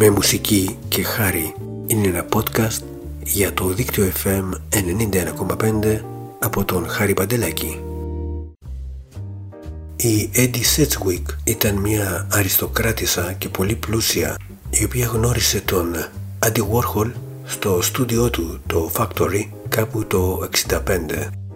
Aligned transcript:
με 0.00 0.10
μουσική 0.10 0.78
και 0.88 1.02
χάρη. 1.02 1.54
Είναι 1.86 2.08
ένα 2.08 2.26
podcast 2.32 2.82
για 3.24 3.54
το 3.54 3.68
δίκτυο 3.68 4.12
FM 4.24 4.50
91,5 4.70 6.00
από 6.38 6.64
τον 6.64 6.88
Χάρη 6.88 7.14
Παντελάκη. 7.14 7.80
Η 9.96 10.30
Eddie 10.34 10.76
Sedgwick 10.76 11.22
ήταν 11.44 11.74
μια 11.74 12.26
αριστοκράτησα 12.32 13.32
και 13.32 13.48
πολύ 13.48 13.74
πλούσια 13.74 14.36
η 14.70 14.84
οποία 14.84 15.06
γνώρισε 15.06 15.60
τον 15.60 15.94
Andy 16.46 16.60
Warhol 16.60 17.10
στο 17.44 17.82
στούντιό 17.82 18.30
του 18.30 18.60
το 18.66 18.90
Factory 18.96 19.42
κάπου 19.68 20.06
το 20.06 20.48
65 20.68 20.78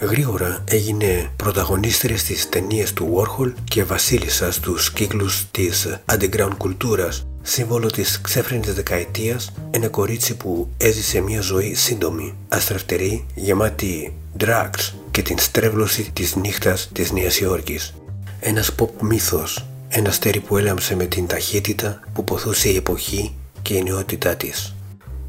Γρήγορα 0.00 0.64
έγινε 0.68 1.30
πρωταγωνίστρια 1.36 2.18
στις 2.18 2.48
ταινίες 2.48 2.92
του 2.92 3.16
Warhol 3.16 3.52
και 3.64 3.84
βασίλισσα 3.84 4.52
στους 4.52 4.92
κύκλους 4.92 5.46
της 5.50 6.00
underground 6.12 6.52
κουλτούρας 6.56 7.29
σύμβολο 7.42 7.90
της 7.90 8.20
ξέφρενης 8.20 8.74
δεκαετίας 8.74 9.52
ένα 9.70 9.88
κορίτσι 9.88 10.36
που 10.36 10.68
έζησε 10.76 11.20
μια 11.20 11.40
ζωή 11.40 11.74
σύντομη, 11.74 12.34
αστραφτερή, 12.48 13.26
γεμάτη 13.34 14.12
drugs 14.38 14.92
και 15.10 15.22
την 15.22 15.38
στρέβλωση 15.38 16.10
της 16.12 16.36
νύχτας 16.36 16.90
της 16.92 17.12
Νέας 17.12 17.40
Υόρκης. 17.40 17.94
Ένας 18.40 18.74
pop 18.78 18.88
μύθος, 19.00 19.66
ένα 19.88 20.08
αστέρι 20.08 20.40
που 20.40 20.56
έλαμψε 20.56 20.96
με 20.96 21.04
την 21.04 21.26
ταχύτητα 21.26 22.00
που 22.12 22.24
ποθούσε 22.24 22.68
η 22.68 22.76
εποχή 22.76 23.34
και 23.62 23.74
η 23.74 23.82
νεότητά 23.82 24.36
της. 24.36 24.74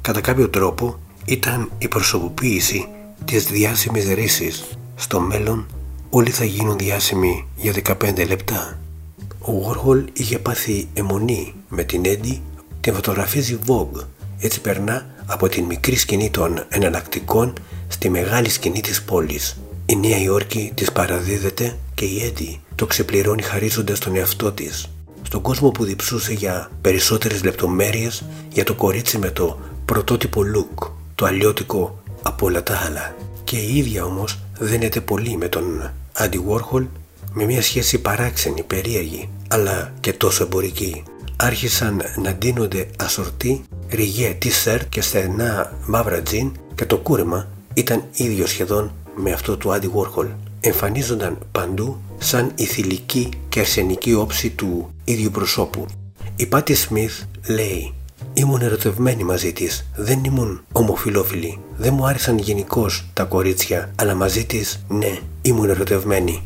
Κατά 0.00 0.20
κάποιο 0.20 0.48
τρόπο 0.48 0.98
ήταν 1.24 1.70
η 1.78 1.88
προσωποποίηση 1.88 2.88
της 3.24 3.44
διάσημης 3.44 4.08
ρίσης. 4.08 4.64
Στο 4.96 5.20
μέλλον 5.20 5.66
όλοι 6.10 6.30
θα 6.30 6.44
γίνουν 6.44 6.78
διάσημοι 6.78 7.46
για 7.56 7.72
15 7.72 8.26
λεπτά. 8.26 8.78
Ο 9.46 9.52
Warhol 9.66 10.04
είχε 10.12 10.38
πάθει 10.38 10.88
αιμονή 10.94 11.54
με 11.68 11.84
την 11.84 12.04
Έντι 12.04 12.42
την 12.80 12.94
φωτογραφίζει 12.94 13.58
Vogue. 13.66 14.04
Έτσι 14.38 14.60
περνά 14.60 15.06
από 15.26 15.48
την 15.48 15.64
μικρή 15.64 15.96
σκηνή 15.96 16.30
των 16.30 16.64
εναλλακτικών 16.68 17.52
στη 17.88 18.08
μεγάλη 18.08 18.48
σκηνή 18.48 18.80
της 18.80 19.02
πόλης. 19.02 19.56
Η 19.86 19.96
Νέα 19.96 20.18
Υόρκη 20.18 20.72
της 20.74 20.92
παραδίδεται 20.92 21.76
και 21.94 22.04
η 22.04 22.24
Έντι 22.24 22.60
το 22.74 22.86
ξεπληρώνει 22.86 23.42
χαρίζοντας 23.42 23.98
τον 23.98 24.16
εαυτό 24.16 24.52
της. 24.52 24.90
Στον 25.22 25.40
κόσμο 25.40 25.70
που 25.70 25.84
διψούσε 25.84 26.32
για 26.32 26.70
περισσότερες 26.80 27.44
λεπτομέρειες 27.44 28.24
για 28.52 28.64
το 28.64 28.74
κορίτσι 28.74 29.18
με 29.18 29.30
το 29.30 29.58
πρωτότυπο 29.84 30.42
look, 30.54 30.90
το 31.14 31.24
αλλιώτικο 31.26 32.02
από 32.22 32.46
όλα 32.46 32.62
τα 32.62 32.82
άλλα. 32.86 33.14
Και 33.44 33.56
η 33.56 33.76
ίδια 33.76 34.04
όμως 34.04 34.38
δένεται 34.58 35.00
πολύ 35.00 35.36
με 35.36 35.48
τον 35.48 35.92
Andy 36.18 36.38
Warhol 36.48 36.86
με 37.34 37.44
μια 37.44 37.62
σχέση 37.62 37.98
παράξενη, 37.98 38.62
περίεργη, 38.62 39.28
αλλά 39.48 39.92
και 40.00 40.12
τόσο 40.12 40.44
εμπορική. 40.44 41.02
Άρχισαν 41.36 42.02
να 42.16 42.34
ντύνονται 42.34 42.86
ασορτή, 42.98 43.64
ριγέ 43.88 44.38
t-shirt 44.42 44.80
και 44.88 45.00
στενά 45.00 45.72
μαύρα 45.86 46.22
τζιν 46.22 46.52
και 46.74 46.84
το 46.86 46.96
κούρεμα 46.96 47.48
ήταν 47.74 48.04
ίδιο 48.12 48.46
σχεδόν 48.46 48.92
με 49.16 49.32
αυτό 49.32 49.56
του 49.56 49.70
Andy 49.70 49.90
Warhol. 49.94 50.28
Εμφανίζονταν 50.60 51.38
παντού 51.52 52.00
σαν 52.18 52.52
η 52.54 52.64
θηλυκή 52.64 53.28
και 53.48 53.60
αρσενική 53.60 54.14
όψη 54.14 54.50
του 54.50 54.94
ίδιου 55.04 55.30
προσώπου. 55.30 55.86
Η 56.36 56.46
Πάτη 56.46 56.74
Σμιθ 56.74 57.22
λέει 57.46 57.94
Ήμουν 58.32 58.60
ερωτευμένη 58.60 59.24
μαζί 59.24 59.52
της. 59.52 59.90
Δεν 59.96 60.24
ήμουν 60.24 60.64
ομοφιλόφιλη. 60.72 61.58
Δεν 61.76 61.94
μου 61.94 62.06
άρεσαν 62.06 62.38
γενικώς 62.38 63.04
τα 63.12 63.24
κορίτσια, 63.24 63.90
αλλά 63.94 64.14
μαζί 64.14 64.44
της, 64.44 64.84
ναι, 64.88 65.18
ήμουν 65.42 65.70
ερωτευμένη. 65.70 66.42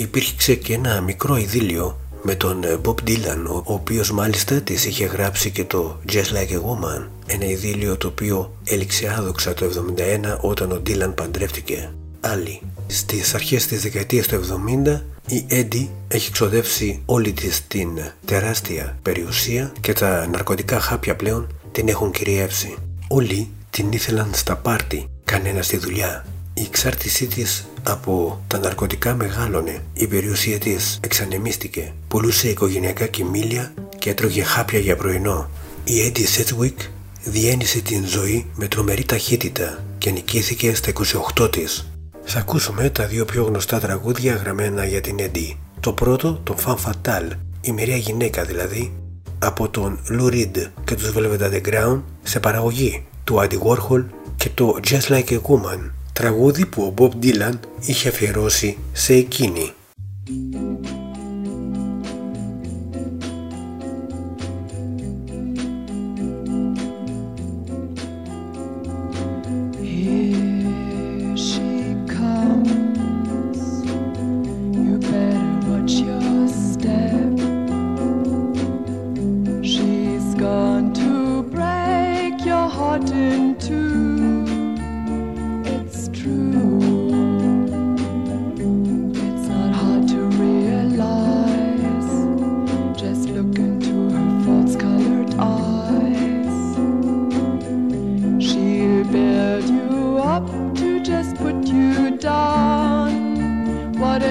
Υπήρχε 0.00 0.54
και 0.54 0.74
ένα 0.74 1.00
μικρό 1.00 1.36
ειδήλιο 1.36 1.98
με 2.22 2.34
τον 2.34 2.60
Bob 2.84 2.94
Dylan, 3.08 3.62
ο 3.64 3.72
οποίος 3.72 4.10
μάλιστα 4.10 4.60
της 4.60 4.84
είχε 4.84 5.04
γράψει 5.04 5.50
και 5.50 5.64
το 5.64 5.98
Just 6.12 6.32
Like 6.32 6.52
a 6.52 6.56
Woman, 6.56 7.06
ένα 7.26 7.44
ειδήλιο 7.44 7.96
το 7.96 8.06
οποίο 8.06 8.56
έληξε 8.64 9.14
άδοξα 9.18 9.54
το 9.54 9.66
71 9.66 10.38
όταν 10.40 10.72
ο 10.72 10.82
Dylan 10.86 11.12
παντρεύτηκε. 11.14 11.92
Άλλη. 12.20 12.60
Στις 12.86 13.34
αρχές 13.34 13.66
της 13.66 13.82
δεκαετίας 13.82 14.26
του 14.26 14.40
70 14.86 15.00
η 15.26 15.44
Έντι 15.48 15.90
έχει 16.08 16.32
ξοδεύσει 16.32 17.02
όλη 17.06 17.32
της 17.32 17.66
την 17.66 17.88
τεράστια 18.24 18.98
περιουσία 19.02 19.72
και 19.80 19.92
τα 19.92 20.26
ναρκωτικά 20.26 20.80
χάπια 20.80 21.16
πλέον 21.16 21.46
την 21.72 21.88
έχουν 21.88 22.10
κυριεύσει. 22.10 22.76
Όλοι 23.08 23.50
την 23.70 23.92
ήθελαν 23.92 24.30
στα 24.32 24.56
πάρτι, 24.56 25.08
κανένα 25.24 25.62
στη 25.62 25.76
δουλειά. 25.76 26.26
Η 26.54 26.62
εξάρτησή 26.62 27.26
της 27.26 27.69
από 27.82 28.40
τα 28.46 28.58
ναρκωτικά 28.58 29.14
μεγάλωνε, 29.14 29.82
η 29.92 30.06
περιουσία 30.06 30.58
της 30.58 30.98
εξανεμίστηκε, 31.02 31.92
πουλούσε 32.08 32.48
οικογενειακά 32.48 33.06
κοιμήλια 33.06 33.74
και 33.98 34.10
έτρωγε 34.10 34.42
χάπια 34.42 34.78
για 34.78 34.96
πρωινό. 34.96 35.50
Η 35.84 36.00
Έντι 36.00 36.26
Σέτσουικ 36.26 36.80
διένυσε 37.24 37.80
την 37.80 38.06
ζωή 38.06 38.46
με 38.54 38.68
τρομερή 38.68 39.04
ταχύτητα 39.04 39.84
και 39.98 40.10
νικήθηκε 40.10 40.74
στα 40.74 40.92
28 41.38 41.52
της. 41.52 41.90
Θα 42.24 42.38
ακούσουμε 42.38 42.90
τα 42.90 43.06
δύο 43.06 43.24
πιο 43.24 43.44
γνωστά 43.44 43.80
τραγούδια 43.80 44.34
γραμμένα 44.34 44.84
για 44.84 45.00
την 45.00 45.16
Eddie. 45.18 45.54
Το 45.80 45.92
πρώτο, 45.92 46.40
το 46.44 46.56
Fan 46.64 46.74
Fatal, 46.74 47.30
η 47.60 47.72
μερία 47.72 47.96
γυναίκα 47.96 48.44
δηλαδή, 48.44 48.92
από 49.38 49.68
τον 49.68 49.98
Lou 50.10 50.32
Reed 50.32 50.68
και 50.84 50.94
τους 50.94 51.12
Velvet 51.16 51.40
Underground 51.40 52.00
σε 52.22 52.40
παραγωγή 52.40 53.06
του 53.24 53.36
Andy 53.38 53.58
Warhol 53.58 54.04
και 54.36 54.50
το 54.54 54.76
Just 54.88 55.08
Like 55.08 55.28
a 55.28 55.38
Woman, 55.40 55.90
τραγούδι 56.20 56.66
που 56.66 56.82
ο 56.82 56.94
Bob 56.98 57.24
Dylan 57.24 57.58
είχε 57.80 58.08
αφιερώσει 58.08 58.78
σε 58.92 59.14
εκείνη. 59.14 59.72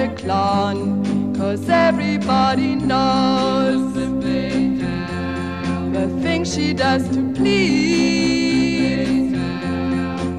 the 0.00 0.08
clan, 0.16 1.34
cause 1.34 1.68
everybody 1.68 2.74
knows 2.74 3.92
the 5.92 6.06
thing 6.22 6.44
she 6.44 6.72
does 6.72 7.06
to 7.14 7.20
please. 7.34 9.34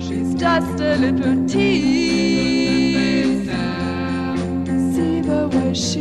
She's 0.06 0.34
just 0.34 0.82
a 0.82 0.96
little 1.04 1.48
tease. 1.48 3.50
See 4.96 5.22
the 5.30 5.42
way 5.54 5.74
she 5.76 6.01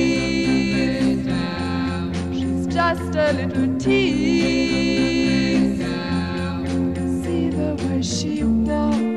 just 2.95 3.15
a 3.15 3.31
little 3.31 3.77
tease. 3.79 4.67
See 7.23 7.49
the 7.49 7.75
way 7.87 8.01
she 8.01 8.43
walks. 8.43 9.10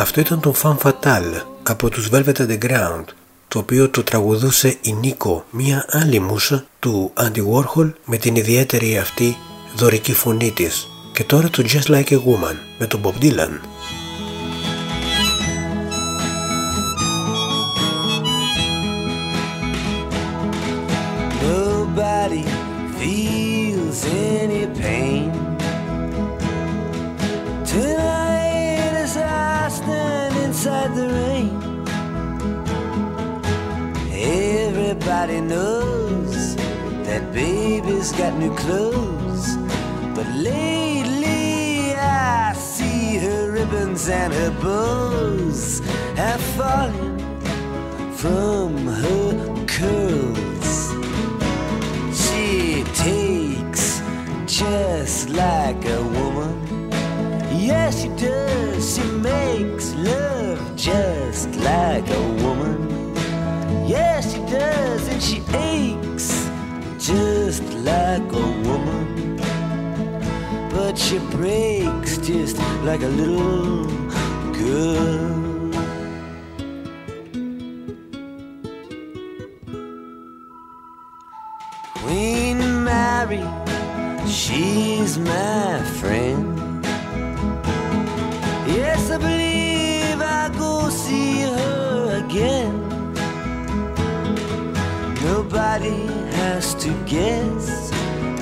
Αυτό 0.00 0.20
ήταν 0.20 0.40
το 0.40 0.54
Fan 0.62 0.76
Fatal 0.76 1.42
από 1.62 1.88
τους 1.88 2.08
Velvet 2.12 2.36
Underground 2.36 3.04
το 3.48 3.58
οποίο 3.58 3.90
το 3.90 4.02
τραγουδούσε 4.02 4.78
η 4.80 4.92
Νίκο, 4.92 5.44
μία 5.50 5.86
άλλη 5.90 6.18
μουσα 6.18 6.64
του 6.78 7.12
Andy 7.16 7.42
Warhol 7.52 7.92
με 8.04 8.16
την 8.16 8.36
ιδιαίτερη 8.36 8.98
αυτή 8.98 9.36
δωρική 9.76 10.12
φωνή 10.12 10.50
της. 10.50 10.88
Και 11.12 11.24
τώρα 11.24 11.50
το 11.50 11.64
Just 11.66 11.90
Like 11.90 12.08
a 12.08 12.16
Woman 12.16 12.56
με 12.78 12.86
τον 12.86 13.00
Bob 13.04 13.22
Dylan. 13.22 13.60
The 30.94 31.08
rain. 31.08 31.50
Everybody 34.12 35.40
knows 35.40 36.56
that 37.06 37.32
baby's 37.32 38.12
got 38.12 38.34
new 38.34 38.54
clothes. 38.54 39.56
But 40.14 40.26
lately 40.34 41.94
I 41.94 42.52
see 42.54 43.16
her 43.18 43.50
ribbons 43.52 44.08
and 44.08 44.32
her 44.32 44.50
bows 44.62 45.80
Have 46.16 46.42
fallen 46.56 47.18
from 48.12 48.86
her 48.86 49.66
curls. 49.66 50.72
She 52.22 52.84
takes 52.94 54.02
just 54.46 55.30
like 55.30 55.84
a 55.86 56.02
woman. 56.02 56.90
Yes, 57.58 58.02
she 58.02 58.08
does. 58.08 58.96
She 58.96 59.04
makes 59.04 59.94
love 59.94 60.39
just 60.80 61.54
like 61.56 62.08
a 62.08 62.22
woman. 62.42 63.14
Yes, 63.86 64.32
she 64.32 64.40
does. 64.50 65.08
And 65.08 65.22
she 65.22 65.42
aches 65.52 66.48
just 66.98 67.62
like 67.84 68.22
a 68.32 68.46
woman. 68.66 69.36
But 70.70 70.96
she 70.96 71.18
breaks 71.36 72.16
just 72.16 72.56
like 72.82 73.02
a 73.02 73.08
little 73.08 73.84
girl. 74.54 75.70
Queen 81.96 82.84
Mary, 82.84 83.44
she's 84.26 85.18
my 85.18 85.82
friend. 86.00 86.79
Has 95.80 96.74
to 96.74 96.92
guess 97.06 97.90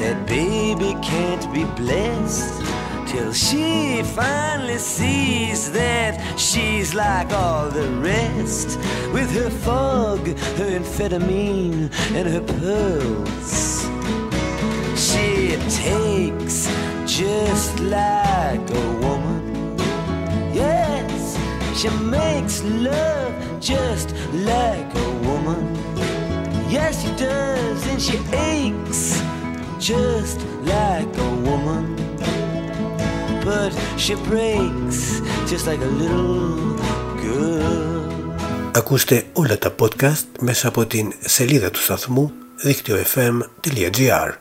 that 0.00 0.26
baby 0.26 0.96
can't 1.02 1.52
be 1.54 1.64
blessed 1.80 2.60
till 3.06 3.32
she 3.32 4.02
finally 4.02 4.78
sees 4.78 5.70
that 5.70 6.18
she's 6.36 6.94
like 6.94 7.32
all 7.32 7.68
the 7.68 7.88
rest 8.00 8.76
with 9.12 9.30
her 9.34 9.50
fog, 9.50 10.26
her 10.58 10.78
amphetamine, 10.78 11.92
and 12.12 12.28
her 12.28 12.40
pearls. 12.40 13.86
She 15.00 15.56
takes 15.70 16.66
just 17.06 17.78
like 17.78 18.68
a 18.68 18.92
woman. 19.00 19.78
Yes, 20.52 21.38
she 21.80 21.88
makes 22.04 22.64
love 22.64 23.32
just 23.60 24.12
like 24.32 24.92
a 24.92 25.10
woman. 25.22 25.77
Yes, 26.76 26.92
she 27.02 27.10
does, 27.26 27.80
and 27.90 28.00
she 28.06 28.16
aches 28.52 29.02
just 29.88 30.38
like 30.72 31.12
a 31.26 31.30
woman. 31.48 31.84
But 33.44 33.72
she 33.96 34.14
breaks 34.28 35.00
just 35.50 35.64
like 35.66 35.80
a 35.80 35.92
little 36.02 36.76
girl. 37.22 38.32
Ακούστε 38.74 39.24
όλα 39.32 39.58
τα 39.58 39.74
podcast 39.78 40.24
μέσα 40.40 40.68
από 40.68 40.86
την 40.86 41.12
σελίδα 41.20 41.70
του 41.70 41.80
σταθμού 41.82 42.32
δίκτυο 42.56 42.96
fm.gr 43.14 44.32